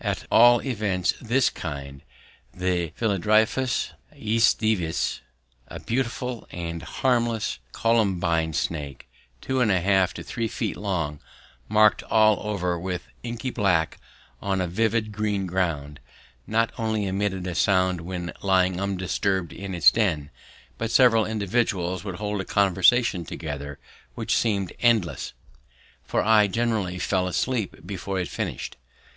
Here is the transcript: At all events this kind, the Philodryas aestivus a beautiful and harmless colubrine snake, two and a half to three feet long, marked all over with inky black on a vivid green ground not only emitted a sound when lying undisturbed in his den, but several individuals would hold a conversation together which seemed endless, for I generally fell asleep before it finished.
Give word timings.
At 0.00 0.24
all 0.30 0.62
events 0.62 1.14
this 1.20 1.50
kind, 1.50 2.02
the 2.54 2.90
Philodryas 2.90 3.90
aestivus 4.14 5.18
a 5.66 5.80
beautiful 5.80 6.46
and 6.52 6.80
harmless 6.84 7.58
colubrine 7.72 8.52
snake, 8.54 9.08
two 9.40 9.60
and 9.60 9.68
a 9.72 9.80
half 9.80 10.14
to 10.14 10.22
three 10.22 10.46
feet 10.46 10.76
long, 10.76 11.18
marked 11.68 12.04
all 12.04 12.38
over 12.48 12.78
with 12.78 13.08
inky 13.24 13.50
black 13.50 13.98
on 14.40 14.60
a 14.60 14.68
vivid 14.68 15.10
green 15.10 15.44
ground 15.46 15.98
not 16.46 16.70
only 16.78 17.06
emitted 17.06 17.44
a 17.48 17.56
sound 17.56 18.00
when 18.02 18.32
lying 18.42 18.80
undisturbed 18.80 19.52
in 19.52 19.72
his 19.72 19.90
den, 19.90 20.30
but 20.78 20.92
several 20.92 21.26
individuals 21.26 22.04
would 22.04 22.14
hold 22.20 22.40
a 22.40 22.44
conversation 22.44 23.24
together 23.24 23.80
which 24.14 24.36
seemed 24.36 24.72
endless, 24.78 25.32
for 26.04 26.22
I 26.22 26.46
generally 26.46 27.00
fell 27.00 27.26
asleep 27.26 27.78
before 27.84 28.20
it 28.20 28.28
finished. 28.28 28.76